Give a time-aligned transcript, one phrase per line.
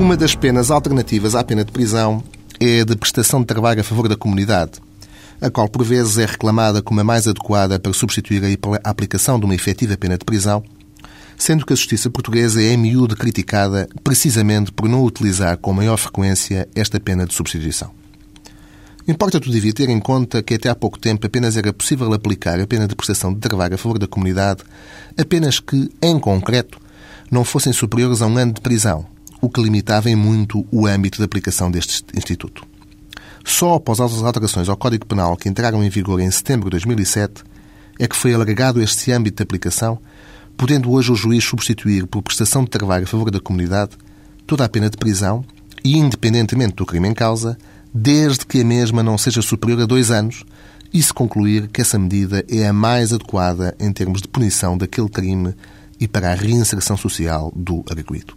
[0.00, 2.24] Uma das penas alternativas à pena de prisão
[2.58, 4.80] é a de prestação de trabalho a favor da comunidade,
[5.42, 8.42] a qual por vezes é reclamada como a mais adequada para substituir
[8.82, 10.64] a aplicação de uma efetiva pena de prisão,
[11.36, 16.66] sendo que a justiça portuguesa é miúdo criticada precisamente por não utilizar com maior frequência
[16.74, 17.90] esta pena de substituição.
[19.06, 22.66] Importa, todavia, ter em conta que até há pouco tempo apenas era possível aplicar a
[22.66, 24.62] pena de prestação de trabalho a favor da comunidade
[25.18, 26.80] apenas que, em concreto,
[27.30, 29.06] não fossem superiores a um ano de prisão,
[29.40, 32.66] o que limitava em muito o âmbito de aplicação deste Instituto.
[33.44, 37.42] Só após as alterações ao Código Penal que entraram em vigor em setembro de 2007
[37.98, 39.98] é que foi alargado este âmbito de aplicação,
[40.56, 43.92] podendo hoje o juiz substituir por prestação de trabalho a favor da comunidade
[44.46, 45.44] toda a pena de prisão
[45.84, 47.56] e, independentemente do crime em causa,
[47.92, 50.44] desde que a mesma não seja superior a dois anos
[50.92, 55.08] e se concluir que essa medida é a mais adequada em termos de punição daquele
[55.08, 55.54] crime
[55.98, 58.34] e para a reinserção social do arguido.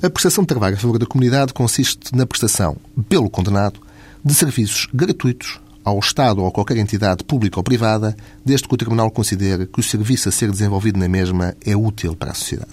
[0.00, 2.76] A prestação de trabalho a favor da comunidade consiste na prestação,
[3.08, 3.80] pelo condenado,
[4.24, 8.76] de serviços gratuitos ao Estado ou a qualquer entidade pública ou privada, desde que o
[8.76, 12.70] Tribunal considere que o serviço a ser desenvolvido na mesma é útil para a sociedade.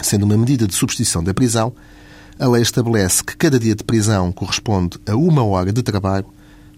[0.00, 1.72] Sendo uma medida de substituição da prisão,
[2.38, 6.26] a lei estabelece que cada dia de prisão corresponde a uma hora de trabalho,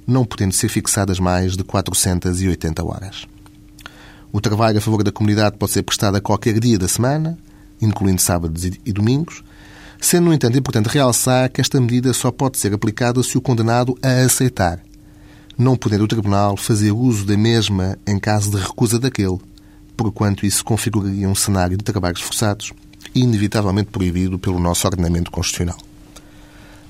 [0.07, 3.27] não podendo ser fixadas mais de 480 horas.
[4.33, 7.39] O trabalho a favor da comunidade pode ser prestado a qualquer dia da semana,
[7.85, 9.43] incluindo sábados e domingos,
[10.01, 13.97] sendo, no entanto, importante realçar que esta medida só pode ser aplicada se o condenado
[14.03, 14.81] a aceitar,
[15.57, 19.39] não podendo o Tribunal fazer uso da mesma em caso de recusa daquele,
[19.97, 22.73] porquanto isso configuraria um cenário de trabalhos forçados
[23.15, 25.79] inevitavelmente proibido pelo nosso ordenamento constitucional.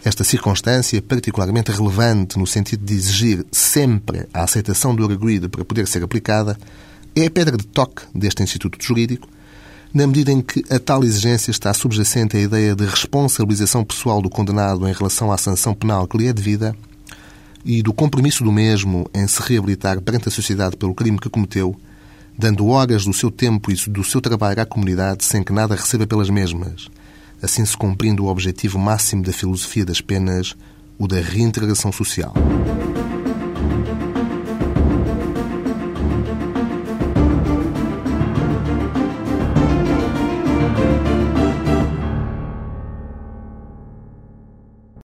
[0.04, 5.86] Esta circunstância, particularmente relevante no sentido de exigir sempre a aceitação do arguído para poder
[5.86, 6.58] ser aplicada,
[7.16, 9.28] é a pedra de toque deste Instituto Jurídico
[9.94, 14.28] na medida em que a tal exigência está subjacente à ideia de responsabilização pessoal do
[14.28, 16.76] condenado em relação à sanção penal que lhe é devida
[17.64, 21.76] e do compromisso do mesmo em se reabilitar perante a sociedade pelo crime que cometeu,
[22.36, 26.08] dando horas do seu tempo e do seu trabalho à comunidade sem que nada receba
[26.08, 26.88] pelas mesmas,
[27.40, 30.56] assim se cumprindo o objetivo máximo da filosofia das penas,
[30.98, 32.34] o da reintegração social.